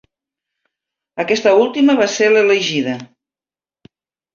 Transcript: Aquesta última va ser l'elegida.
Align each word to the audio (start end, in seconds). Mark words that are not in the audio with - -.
Aquesta 1.25 1.55
última 1.67 1.97
va 2.03 2.11
ser 2.17 2.33
l'elegida. 2.35 3.01